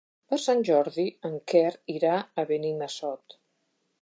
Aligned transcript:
Per 0.33 0.37
Sant 0.43 0.63
Jordi 0.69 1.05
en 1.29 1.35
Quer 1.53 1.75
irà 1.99 2.15
a 2.17 2.47
Benimassot. 2.53 3.39